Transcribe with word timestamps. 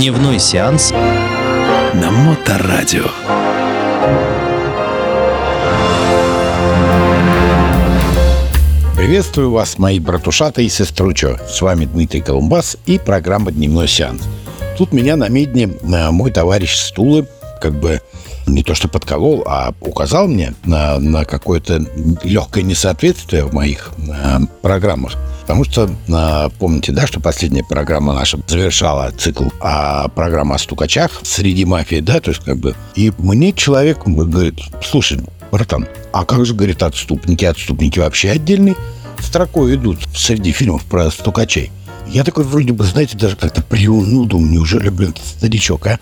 Дневной 0.00 0.38
сеанс 0.38 0.92
на 0.92 2.10
Моторадио. 2.10 3.04
Приветствую 8.96 9.50
вас, 9.50 9.76
мои 9.76 10.00
братушата 10.00 10.62
и 10.62 10.70
сестручо. 10.70 11.38
С 11.46 11.60
вами 11.60 11.84
Дмитрий 11.84 12.22
Колумбас 12.22 12.78
и 12.86 12.98
программа 12.98 13.52
«Дневной 13.52 13.88
сеанс». 13.88 14.22
Тут 14.78 14.94
меня 14.94 15.16
на 15.16 15.28
медне 15.28 15.64
э, 15.64 16.10
мой 16.10 16.30
товарищ 16.30 16.76
Стулы 16.76 17.28
как 17.60 17.78
бы 17.78 18.00
не 18.46 18.62
то 18.62 18.74
что 18.74 18.88
подколол, 18.88 19.44
а 19.46 19.74
указал 19.82 20.28
мне 20.28 20.54
на, 20.64 20.98
на 20.98 21.26
какое-то 21.26 21.84
легкое 22.24 22.64
несоответствие 22.64 23.44
в 23.44 23.52
моих 23.52 23.90
э, 23.98 24.38
программах. 24.62 25.18
Потому 25.50 25.64
что, 25.64 25.90
э, 26.06 26.48
помните, 26.60 26.92
да, 26.92 27.08
что 27.08 27.18
последняя 27.18 27.64
программа 27.64 28.12
наша 28.12 28.38
завершала 28.46 29.10
цикл, 29.10 29.48
а 29.58 30.06
программа 30.06 30.54
о 30.54 30.58
стукачах 30.58 31.10
среди 31.24 31.64
мафии, 31.64 31.98
да, 31.98 32.20
то 32.20 32.30
есть 32.30 32.44
как 32.44 32.58
бы... 32.58 32.76
И 32.94 33.12
мне 33.18 33.52
человек 33.52 34.04
говорит, 34.06 34.60
слушай, 34.80 35.18
братан, 35.50 35.88
а 36.12 36.24
как 36.24 36.46
же, 36.46 36.54
говорит, 36.54 36.84
отступники? 36.84 37.44
Отступники 37.44 37.98
вообще 37.98 38.30
отдельной 38.30 38.76
строкой 39.18 39.74
идут 39.74 39.98
среди 40.14 40.52
фильмов 40.52 40.84
про 40.84 41.10
стукачей. 41.10 41.72
Я 42.06 42.22
такой 42.22 42.44
вроде 42.44 42.72
бы, 42.72 42.84
знаете, 42.84 43.18
даже 43.18 43.34
как-то 43.34 43.60
приуныл, 43.60 44.26
думаю, 44.26 44.52
неужели, 44.52 44.88
блин, 44.88 45.16
старичок, 45.20 45.84
а? 45.88 45.98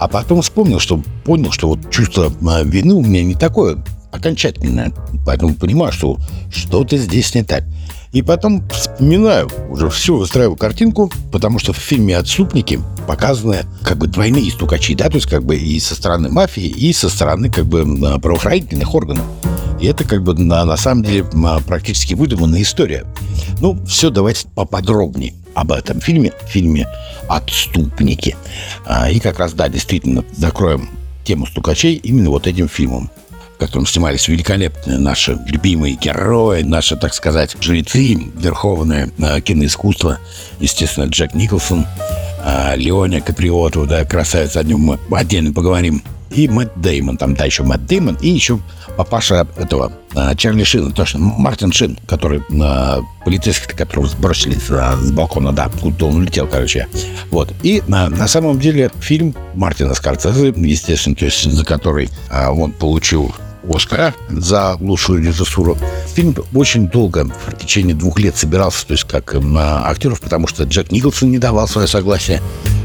А 0.00 0.06
потом 0.06 0.42
вспомнил, 0.42 0.80
что 0.80 1.02
понял, 1.24 1.50
что 1.50 1.68
вот 1.68 1.90
чувство 1.90 2.30
а, 2.46 2.62
вины 2.62 2.92
у 2.92 3.02
меня 3.02 3.24
не 3.24 3.36
такое 3.36 3.82
окончательное. 4.10 4.92
Поэтому 5.24 5.54
понимаю, 5.54 5.92
что 5.92 6.18
что-то 6.54 6.98
здесь 6.98 7.34
не 7.34 7.42
так. 7.42 7.64
И 8.12 8.20
потом 8.20 8.68
вспоминаю, 8.68 9.48
уже 9.70 9.88
все 9.88 10.14
выстраиваю 10.14 10.56
картинку, 10.56 11.10
потому 11.32 11.58
что 11.58 11.72
в 11.72 11.78
фильме 11.78 12.16
«Отступники» 12.18 12.78
показаны 13.06 13.64
как 13.82 13.96
бы 13.96 14.06
двойные 14.06 14.50
стукачи, 14.50 14.94
да, 14.94 15.08
то 15.08 15.16
есть 15.16 15.26
как 15.26 15.44
бы 15.44 15.56
и 15.56 15.80
со 15.80 15.94
стороны 15.94 16.28
мафии, 16.28 16.66
и 16.66 16.92
со 16.92 17.08
стороны 17.08 17.50
как 17.50 17.64
бы 17.64 17.84
правоохранительных 18.20 18.94
органов. 18.94 19.24
И 19.80 19.86
это 19.86 20.04
как 20.04 20.22
бы 20.22 20.34
на, 20.34 20.64
на 20.64 20.76
самом 20.76 21.04
деле 21.04 21.24
практически 21.66 22.12
выдуманная 22.12 22.62
история. 22.62 23.06
Ну, 23.60 23.78
все 23.86 24.10
давайте 24.10 24.46
поподробнее 24.54 25.32
об 25.54 25.72
этом 25.72 26.00
фильме, 26.00 26.32
фильме 26.46 26.86
«Отступники». 27.28 28.36
А, 28.84 29.10
и 29.10 29.20
как 29.20 29.38
раз, 29.38 29.54
да, 29.54 29.68
действительно, 29.68 30.22
закроем 30.36 30.90
тему 31.24 31.46
стукачей 31.46 31.94
именно 31.94 32.30
вот 32.30 32.46
этим 32.46 32.68
фильмом 32.68 33.10
в 33.62 33.66
котором 33.66 33.86
снимались 33.86 34.26
великолепные 34.26 34.98
наши 34.98 35.38
любимые 35.46 35.94
герои, 35.94 36.62
наши, 36.62 36.96
так 36.96 37.14
сказать, 37.14 37.56
жрецы, 37.60 38.18
верховное 38.34 39.10
э, 39.18 39.40
киноискусство. 39.40 40.18
Естественно, 40.58 41.04
Джек 41.04 41.34
Николсон, 41.34 41.86
э, 42.44 42.76
Леоня 42.76 43.20
Каприоту, 43.20 43.86
да, 43.86 44.04
красавец, 44.04 44.56
о 44.56 44.64
нем 44.64 44.80
мы 44.80 44.98
отдельно 45.16 45.52
поговорим 45.52 46.02
и 46.34 46.48
Мэтт 46.48 46.72
Деймон. 46.76 47.16
Там, 47.16 47.34
да, 47.34 47.44
еще 47.44 47.62
Мэтт 47.62 47.86
Деймон 47.86 48.16
и 48.20 48.28
еще 48.28 48.58
папаша 48.96 49.46
этого 49.56 49.92
а, 50.14 50.34
Чарли 50.34 50.64
Шина, 50.64 50.90
точно, 50.90 51.20
Мартин 51.20 51.72
Шин, 51.72 51.98
который 52.06 52.42
а, 52.60 53.00
полицейский, 53.24 53.74
которого 53.74 54.06
сбросили 54.06 54.54
с, 54.54 54.68
с 54.68 55.10
балкона, 55.12 55.52
да, 55.52 55.70
куда 55.80 56.06
он 56.06 56.16
улетел, 56.16 56.46
короче. 56.46 56.88
Вот. 57.30 57.52
И 57.62 57.82
на, 57.86 58.08
на 58.08 58.28
самом 58.28 58.58
деле 58.60 58.90
фильм 59.00 59.34
Мартина 59.54 59.94
Скорцезе, 59.94 60.52
естественно, 60.56 61.16
то 61.16 61.24
есть 61.24 61.50
за 61.50 61.64
который 61.64 62.10
а, 62.30 62.52
он 62.52 62.72
получил 62.72 63.34
Оскара 63.68 64.14
за 64.28 64.76
лучшую 64.80 65.22
режиссуру. 65.22 65.78
Фильм 66.14 66.34
очень 66.54 66.88
долго, 66.88 67.24
в 67.24 67.58
течение 67.58 67.94
двух 67.94 68.18
лет 68.18 68.36
собирался, 68.36 68.86
то 68.86 68.92
есть 68.92 69.04
как 69.04 69.34
на 69.34 69.88
актеров, 69.88 70.20
потому 70.20 70.46
что 70.46 70.64
Джек 70.64 70.90
Николсон 70.90 71.30
не 71.30 71.38
давал 71.38 71.68
свое 71.68 71.86
согласие 71.86 72.40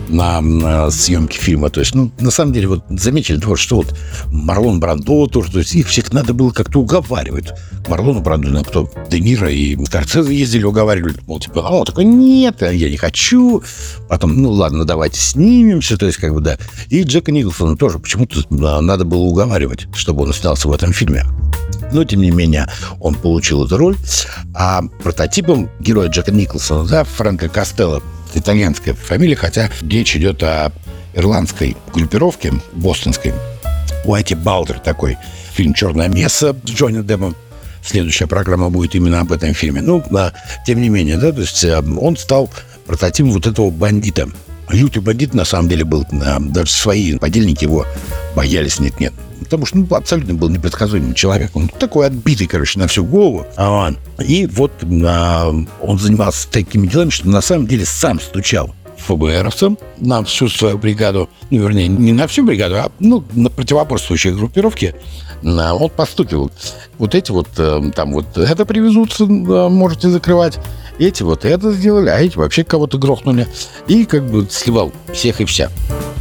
на, 0.10 0.42
на 0.42 0.90
съемки 0.90 1.38
фильма. 1.38 1.70
То 1.70 1.80
есть, 1.80 1.96
ну, 1.96 2.12
на 2.20 2.32
самом 2.32 2.54
деле, 2.54 2.68
вот 2.68 2.84
заметили, 2.90 3.40
вот, 3.44 3.58
что 3.58 3.78
вот 3.78 3.96
Марлон 4.32 4.80
Брандо 4.80 5.28
тоже, 5.28 5.52
то 5.52 5.60
есть 5.60 5.76
их 5.76 5.88
всех 5.88 6.14
надо 6.14 6.34
было 6.34 6.52
как-то 6.52 6.80
уговаривать. 6.80 7.52
Марлону 7.88 8.22
Брандо, 8.22 8.50
ну, 8.50 8.64
кто 8.64 8.90
Де 9.10 9.20
Ниро 9.20 9.50
и 9.50 9.78
Скорцезе 9.86 10.36
ездили, 10.36 10.64
уговаривали, 10.64 11.16
мол, 11.26 11.40
типа, 11.40 11.68
а 11.68 11.72
он 11.72 11.86
такой, 11.86 12.06
нет, 12.06 12.62
я 12.62 12.90
не 12.90 12.98
хочу. 12.98 13.64
Потом, 14.10 14.42
ну, 14.42 14.52
ладно, 14.52 14.86
давайте 14.86 15.20
снимемся, 15.20 15.98
то 15.98 16.06
есть, 16.06 16.18
как 16.18 16.34
бы, 16.34 16.42
да. 16.42 16.58
И 16.90 17.04
Джека 17.04 17.32
Николсона 17.32 17.78
тоже 17.78 18.00
почему-то 18.00 18.42
надо 18.50 19.06
было 19.06 19.22
уговаривать, 19.22 19.88
чтобы 19.96 20.24
он 20.24 20.34
снялся 20.34 20.68
в 20.68 20.74
этом 20.74 20.94
фильме. 20.94 21.24
Но, 21.92 22.04
тем 22.04 22.22
не 22.22 22.32
менее, 22.32 22.68
он 23.00 23.16
получил 23.16 23.66
эту 23.66 23.78
роль. 23.78 23.96
А 24.54 24.82
прототипом 25.04 25.70
героя 25.80 26.10
Джека 26.10 26.32
Николсона, 26.32 26.88
да, 26.88 27.04
Фрэнка 27.04 27.48
Костелло, 27.50 28.02
итальянская 28.36 28.94
фамилия, 28.94 29.36
хотя 29.36 29.70
речь 29.82 30.16
идет 30.16 30.44
о 30.44 30.72
ирландской 31.14 31.76
группировке, 31.94 32.54
бостонской. 32.74 33.34
Уайти 34.06 34.36
Балдер 34.36 34.80
такой. 34.80 35.18
Фильм 35.54 35.74
«Черная 35.74 36.08
месса» 36.08 36.56
с 36.64 36.70
Джонни 36.70 37.02
Деппом. 37.02 37.36
Следующая 37.84 38.28
программа 38.28 38.70
будет 38.70 38.96
именно 38.96 39.22
об 39.22 39.32
этом 39.32 39.54
фильме. 39.54 39.82
Ну, 39.82 40.04
а, 40.16 40.34
тем 40.66 40.82
не 40.82 40.90
менее, 40.90 41.18
да, 41.18 41.32
то 41.32 41.42
есть 41.42 41.64
э, 41.64 41.80
он 41.80 42.18
стал 42.18 42.50
прототипом 42.86 43.32
вот 43.32 43.48
этого 43.48 43.70
бандита. 43.70 44.28
Лютый 44.70 45.00
бандит 45.02 45.34
на 45.34 45.46
самом 45.46 45.70
деле 45.70 45.86
был, 45.86 46.06
даже 46.12 46.72
свои 46.72 47.18
подельники 47.18 47.64
его 47.64 47.86
боялись, 48.36 48.80
нет-нет. 48.80 49.14
Потому 49.40 49.66
что 49.66 49.78
ну, 49.78 49.88
абсолютно 49.96 50.34
был 50.34 50.50
непредсказуемый 50.50 51.14
человек. 51.14 51.52
Он 51.56 51.70
такой 51.70 52.08
отбитый, 52.08 52.48
короче, 52.48 52.80
на 52.80 52.88
всю 52.88 53.06
голову. 53.06 53.46
А 53.56 53.94
И 54.20 54.46
вот 54.46 54.74
а, 55.06 55.54
он 55.82 56.00
занимался 56.00 56.50
такими 56.50 56.88
делами, 56.88 57.12
что 57.12 57.30
на 57.30 57.40
самом 57.40 57.68
деле 57.68 57.86
сам 57.86 58.20
стучал 58.20 58.76
ФБРовцам 58.98 59.78
на 60.00 60.24
всю 60.24 60.50
свою 60.50 60.78
бригаду, 60.78 61.30
ну, 61.50 61.60
вернее, 61.62 61.88
не 61.88 62.12
на 62.12 62.28
всю 62.28 62.44
бригаду, 62.44 62.76
а 62.76 62.92
ну, 63.00 63.24
на 63.34 63.50
противоборствующие 63.50 64.34
группировки, 64.34 64.96
он 65.44 65.90
постукивал. 65.96 66.52
Вот 66.98 67.16
эти 67.16 67.32
вот, 67.32 67.48
э, 67.58 67.92
там 67.96 68.12
вот 68.12 68.38
это 68.38 68.66
привезут, 68.66 69.18
можете 69.20 70.10
закрывать, 70.10 70.60
эти 71.00 71.24
вот 71.24 71.46
это 71.46 71.72
сделали, 71.72 72.10
а 72.10 72.20
эти 72.20 72.38
вообще 72.38 72.64
кого-то 72.64 72.98
грохнули. 72.98 73.48
И 73.88 74.06
как 74.06 74.30
бы 74.30 74.48
сливал 74.50 74.92
всех 75.14 75.42
и 75.42 75.46
вся. 75.46 75.70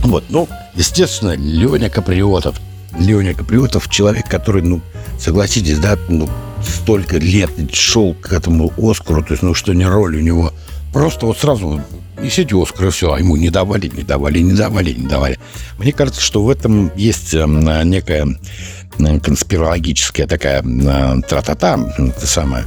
Вот, 0.03 0.25
ну, 0.28 0.48
естественно, 0.75 1.34
Леня 1.37 1.91
Каприотов. 1.91 2.60
Леня 2.98 3.34
Каприотов 3.34 3.88
человек, 3.88 4.28
который, 4.28 4.62
ну, 4.62 4.81
согласитесь, 5.19 5.78
да, 5.78 5.98
ну, 6.09 6.28
столько 6.62 7.19
лет 7.19 7.50
шел 7.72 8.15
к 8.15 8.32
этому 8.32 8.72
Оскару, 8.78 9.22
то 9.22 9.32
есть, 9.32 9.42
ну, 9.42 9.54
что 9.54 9.72
не 9.75 9.84
роль 9.84 10.16
у 10.16 10.20
него. 10.20 10.53
Просто 10.92 11.26
вот 11.26 11.38
сразу 11.38 11.82
несите 12.21 12.60
Оскар, 12.60 12.87
и 12.87 12.91
все, 12.91 13.12
а 13.12 13.19
ему 13.19 13.37
не 13.37 13.50
давали, 13.50 13.88
не 13.88 14.03
давали, 14.03 14.41
не 14.41 14.53
давали, 14.53 14.93
не 14.93 15.06
давали. 15.06 15.38
Мне 15.78 15.93
кажется, 15.93 16.21
что 16.21 16.43
в 16.43 16.50
этом 16.50 16.91
есть 16.97 17.34
э, 17.34 17.47
некая 17.84 18.27
конспирологическая 18.97 20.27
такая 20.27 20.62
тра-та-та, 20.62 21.78
это 21.99 22.27
самое. 22.27 22.65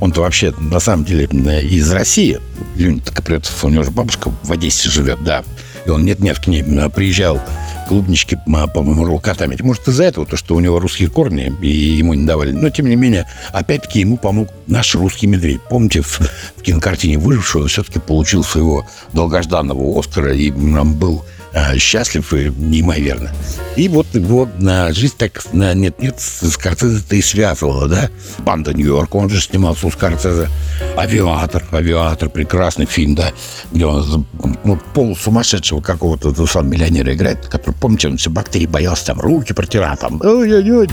Он-то 0.00 0.20
вообще, 0.20 0.52
на 0.58 0.78
самом 0.80 1.04
деле, 1.04 1.24
из 1.24 1.90
России. 1.90 2.38
Леня 2.76 3.00
Каприотов, 3.00 3.64
у 3.64 3.68
него 3.68 3.82
же 3.82 3.90
бабушка 3.90 4.30
в 4.42 4.52
Одессе 4.52 4.90
живет, 4.90 5.22
да. 5.24 5.42
И 5.86 5.90
он 5.90 6.04
нет-нет 6.04 6.38
к 6.38 6.46
ней 6.48 6.62
приезжал 6.90 7.40
клубнички, 7.90 8.38
по-моему, 8.46 9.04
рукотами. 9.04 9.56
Может, 9.60 9.88
из-за 9.88 10.04
этого, 10.04 10.24
то, 10.24 10.36
что 10.36 10.54
у 10.54 10.60
него 10.60 10.78
русские 10.78 11.08
корни, 11.08 11.52
и 11.60 11.66
ему 11.66 12.14
не 12.14 12.24
давали. 12.24 12.52
Но, 12.52 12.70
тем 12.70 12.86
не 12.86 12.94
менее, 12.94 13.26
опять-таки, 13.52 13.98
ему 13.98 14.16
помог 14.16 14.48
наш 14.68 14.94
русский 14.94 15.26
медведь. 15.26 15.60
Помните, 15.68 16.00
в, 16.00 16.20
в 16.20 16.62
кинокартине 16.62 17.18
«Выжившего» 17.18 17.66
все-таки 17.66 17.98
получил 17.98 18.44
своего 18.44 18.86
долгожданного 19.12 19.98
Оскара 19.98 20.32
и 20.32 20.52
был 20.52 21.24
а, 21.52 21.76
счастлив 21.78 22.32
неимоверно. 22.32 23.30
И 23.76 23.88
вот 23.88 24.06
его 24.14 24.48
на 24.58 24.92
жизнь 24.92 25.14
так 25.16 25.42
на 25.52 25.74
нет-нет 25.74 26.20
с 26.20 26.50
Скорцезе-то 26.50 27.16
и 27.16 27.22
связывала, 27.22 27.88
да? 27.88 28.10
«Банда 28.38 28.72
Нью-Йорк», 28.72 29.14
он 29.14 29.30
же 29.30 29.40
снимался 29.40 29.86
у 29.86 29.90
Скорцезе. 29.90 30.48
«Авиатор», 30.96 31.64
«Авиатор», 31.72 32.28
прекрасный 32.28 32.86
фильм, 32.86 33.14
да, 33.14 33.32
где 33.72 33.86
он 33.86 34.26
ну, 34.64 34.78
полусумасшедшего 34.94 35.80
какого-то 35.80 36.46
сам 36.46 36.68
миллионера 36.68 37.14
играет, 37.14 37.46
который, 37.46 37.74
помните, 37.74 38.08
он 38.08 38.16
все 38.16 38.30
бактерии 38.30 38.66
боялся, 38.66 39.06
там, 39.06 39.20
руки 39.20 39.52
протирал, 39.52 39.96
там, 39.96 40.20
ой-ой-ой, 40.22 40.88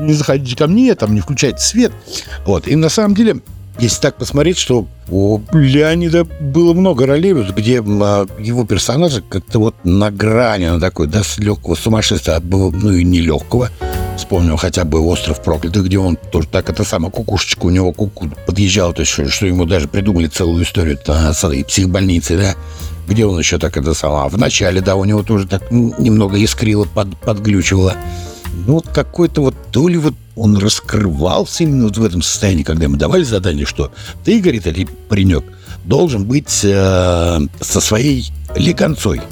не 0.00 0.12
заходите 0.12 0.56
ко 0.56 0.66
мне, 0.66 0.94
там, 0.94 1.14
не 1.14 1.20
включайте 1.20 1.58
свет. 1.58 1.92
Вот, 2.44 2.68
и 2.68 2.76
на 2.76 2.88
самом 2.88 3.14
деле 3.14 3.40
если 3.78 4.00
так 4.00 4.16
посмотреть, 4.16 4.58
что 4.58 4.86
у 5.08 5.40
Леонида 5.52 6.24
было 6.24 6.72
много 6.72 7.06
ролей, 7.06 7.32
где 7.32 7.80
а, 7.80 8.26
его 8.38 8.64
персонажа 8.64 9.22
как-то 9.22 9.58
вот 9.58 9.74
на 9.84 10.10
грани, 10.10 10.66
на 10.66 10.80
такой, 10.80 11.06
да, 11.06 11.22
с 11.22 11.38
легкого 11.38 11.74
сумасшествия, 11.74 12.40
ну 12.40 12.92
и 12.92 13.04
нелегкого. 13.04 13.70
Вспомнил 14.16 14.56
хотя 14.56 14.84
бы 14.84 15.00
«Остров 15.00 15.42
проклятых», 15.42 15.84
где 15.84 15.98
он 15.98 16.16
тоже 16.16 16.48
так, 16.48 16.70
это 16.70 16.84
самая 16.84 17.10
кукушечка 17.10 17.66
у 17.66 17.70
него 17.70 17.92
куку 17.92 18.30
подъезжала, 18.46 18.94
то 18.94 19.00
есть, 19.00 19.12
что 19.12 19.46
ему 19.46 19.66
даже 19.66 19.88
придумали 19.88 20.26
целую 20.26 20.64
историю 20.64 20.98
с 21.06 21.44
этой 21.44 21.64
психбольницы, 21.64 22.38
да, 22.38 22.54
где 23.06 23.26
он 23.26 23.38
еще 23.38 23.58
так 23.58 23.76
это 23.76 23.92
самое. 23.92 24.24
А 24.24 24.28
в 24.28 24.38
начале, 24.38 24.80
да, 24.80 24.96
у 24.96 25.04
него 25.04 25.22
тоже 25.22 25.46
так 25.46 25.70
немного 25.70 26.38
искрило, 26.38 26.84
под, 26.84 27.16
подглючивало 27.18 27.94
ну, 28.66 28.74
вот 28.74 28.88
какой-то 28.88 29.42
вот, 29.42 29.54
то 29.70 29.88
ли 29.88 29.96
вот 29.96 30.14
он 30.36 30.56
раскрывался 30.58 31.64
именно 31.64 31.84
вот 31.84 31.96
в 31.96 32.04
этом 32.04 32.22
состоянии, 32.22 32.62
когда 32.62 32.84
ему 32.84 32.96
давали 32.96 33.24
задание, 33.24 33.66
что 33.66 33.90
ты, 34.24 34.38
говорит, 34.38 34.66
или 34.66 34.86
паренек, 35.08 35.44
должен 35.84 36.24
быть 36.24 36.60
э, 36.62 37.40
со 37.60 37.80
своей 37.80 38.30
легонцой. 38.54 39.22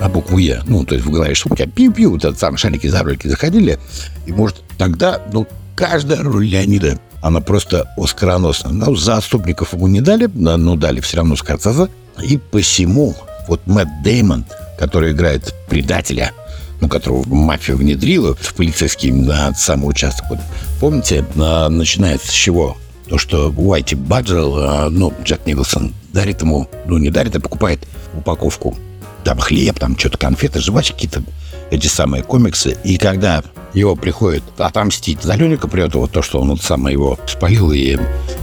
на 0.00 0.08
букву 0.08 0.38
Е. 0.38 0.62
Ну, 0.66 0.84
то 0.84 0.94
есть 0.94 1.06
в 1.06 1.10
голове 1.10 1.34
шумки, 1.34 1.62
пиу-пиу, 1.62 2.10
вот 2.10 2.24
это 2.24 2.38
там 2.38 2.56
шарики 2.56 2.86
за 2.86 3.02
ролики 3.02 3.28
заходили. 3.28 3.78
И, 4.26 4.32
может, 4.32 4.62
тогда, 4.76 5.20
ну, 5.32 5.46
каждая 5.74 6.22
роль 6.22 6.46
Леонида, 6.46 6.98
она 7.22 7.40
просто 7.40 7.88
оскароносна. 7.96 8.72
Ну, 8.72 8.94
за 8.96 9.16
отступников 9.16 9.72
ему 9.72 9.86
не 9.86 10.00
дали, 10.00 10.26
но 10.34 10.76
дали 10.76 11.00
все 11.00 11.18
равно 11.18 11.36
Скорцеза. 11.36 11.88
И 12.22 12.36
посему 12.36 13.14
вот 13.48 13.60
Мэтт 13.66 14.02
Деймон, 14.02 14.44
который 14.78 15.12
играет 15.12 15.54
предателя, 15.68 16.32
ну, 16.82 16.88
которого 16.88 17.24
мафия 17.26 17.76
внедрила 17.76 18.34
в 18.34 18.54
полицейский 18.54 19.12
на 19.12 19.54
самый 19.54 19.88
участок. 19.88 20.26
Вот, 20.28 20.40
помните, 20.80 21.24
начинается 21.34 22.28
с 22.28 22.34
чего? 22.34 22.76
То, 23.08 23.18
что 23.18 23.50
Уайти 23.56 23.94
Баджел, 23.94 24.90
ну, 24.90 25.14
Джек 25.22 25.46
Николсон 25.46 25.94
дарит 26.12 26.42
ему, 26.42 26.68
ну, 26.86 26.98
не 26.98 27.10
дарит, 27.10 27.36
а 27.36 27.40
покупает 27.40 27.86
упаковку. 28.14 28.76
Там 29.22 29.38
хлеб, 29.38 29.78
там 29.78 29.96
что-то 29.96 30.18
конфеты, 30.18 30.60
жвачки 30.60 30.92
какие-то, 30.92 31.22
эти 31.70 31.86
самые 31.86 32.24
комиксы. 32.24 32.76
И 32.82 32.98
когда 32.98 33.44
его 33.72 33.94
приходит 33.94 34.42
отомстить 34.58 35.22
за 35.22 35.34
Леника 35.36 35.68
придет 35.68 35.94
вот 35.94 36.10
то, 36.10 36.20
что 36.20 36.40
он 36.40 36.48
вот 36.48 36.62
сам 36.62 36.88
его 36.88 37.18
спалил 37.26 37.70
и 37.70 37.96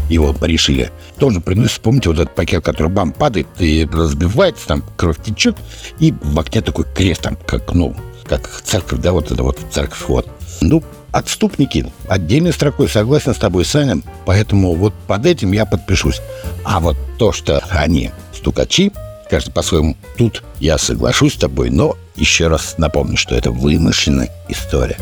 его 0.09 0.33
порешили. 0.33 0.91
Тоже 1.17 1.41
приносит, 1.41 1.81
помните, 1.81 2.09
вот 2.09 2.19
этот 2.19 2.33
пакет, 2.33 2.63
который 2.63 2.87
бам 2.87 3.11
падает 3.11 3.47
и 3.59 3.87
разбивается, 3.91 4.67
там 4.67 4.83
кровь 4.95 5.17
течет, 5.23 5.57
и 5.99 6.13
в 6.21 6.39
окне 6.39 6.61
такой 6.61 6.85
крест, 6.95 7.21
там, 7.21 7.37
как, 7.45 7.73
ну, 7.73 7.95
как 8.29 8.61
церковь, 8.63 8.99
да, 8.99 9.11
вот 9.11 9.31
это 9.31 9.43
вот 9.43 9.59
церковь, 9.71 10.03
вот. 10.07 10.29
Ну, 10.61 10.83
отступники. 11.11 11.91
Отдельной 12.07 12.53
строкой 12.53 12.87
согласен 12.87 13.33
с 13.33 13.37
тобой, 13.37 13.65
Саня. 13.65 14.01
Поэтому 14.25 14.75
вот 14.75 14.93
под 15.07 15.25
этим 15.25 15.51
я 15.51 15.65
подпишусь. 15.65 16.21
А 16.63 16.79
вот 16.79 16.95
то, 17.17 17.31
что 17.31 17.63
они 17.69 18.11
стукачи, 18.33 18.91
каждый 19.29 19.51
по-своему, 19.51 19.97
тут 20.17 20.43
я 20.59 20.77
соглашусь 20.77 21.33
с 21.33 21.37
тобой, 21.37 21.69
но 21.69 21.97
еще 22.15 22.47
раз 22.47 22.75
напомню, 22.77 23.17
что 23.17 23.35
это 23.35 23.51
вымышленная 23.51 24.29
история. 24.49 24.97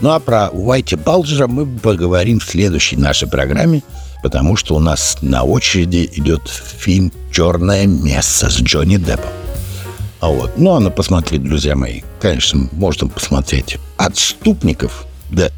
Ну 0.00 0.10
а 0.10 0.20
про 0.20 0.48
Уайти 0.50 0.96
Балджера 0.96 1.46
мы 1.46 1.66
поговорим 1.66 2.40
в 2.40 2.44
следующей 2.44 2.96
нашей 2.96 3.28
программе, 3.28 3.82
потому 4.22 4.56
что 4.56 4.76
у 4.76 4.78
нас 4.78 5.18
на 5.20 5.42
очереди 5.42 6.08
идет 6.14 6.48
фильм 6.48 7.12
«Черное 7.32 7.86
место» 7.86 8.48
с 8.48 8.60
Джонни 8.60 8.96
Деппом. 8.96 9.30
А 10.20 10.28
вот, 10.28 10.52
ну, 10.56 10.72
а 10.72 10.80
на 10.80 10.90
посмотреть, 10.90 11.42
друзья 11.42 11.74
мои, 11.74 12.02
конечно, 12.20 12.68
можно 12.72 13.08
посмотреть 13.08 13.78
«Отступников», 13.96 15.06
да, 15.30 15.50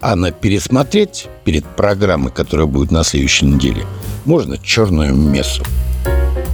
а 0.00 0.14
на 0.14 0.30
пересмотреть 0.30 1.28
перед 1.44 1.64
программой, 1.64 2.30
которая 2.30 2.66
будет 2.66 2.90
на 2.90 3.02
следующей 3.02 3.46
неделе, 3.46 3.86
можно 4.26 4.58
«Черную 4.58 5.14
мессу». 5.14 5.64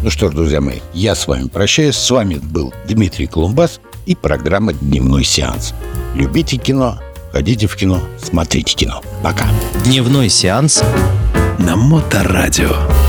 Ну 0.03 0.11
что 0.11 0.31
ж, 0.31 0.35
друзья 0.35 0.61
мои, 0.61 0.79
я 0.95 1.17
с 1.17 1.27
вами 1.27 1.49
прощаюсь. 1.49 1.97
С 1.97 2.11
вами 2.11 2.37
был 2.37 2.73
Дмитрий 2.87 3.27
Колумбас 3.27 3.81
и 4.05 4.15
программа 4.15 4.73
«Дневной 4.73 5.25
сеанс». 5.25 5.75
Любите 6.15 6.59
кино, 6.59 7.01
ходите 7.33 7.67
в 7.67 7.75
кино, 7.75 8.01
смотрите 8.23 8.77
кино. 8.77 9.03
Пока. 9.25 9.47
Дневной 9.85 10.29
сеанс 10.29 10.85
на 11.59 11.75
Моторадио. 11.75 13.06